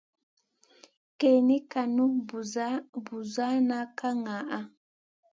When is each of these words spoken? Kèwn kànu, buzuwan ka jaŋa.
Kèwn 1.19 1.49
kànu, 1.71 2.03
buzuwan 3.07 3.69
ka 3.97 4.07
jaŋa. 4.23 4.59